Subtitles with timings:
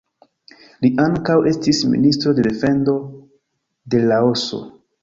[0.85, 2.99] Li ankaŭ estis Ministro de Defendo
[3.95, 4.65] de Laoso.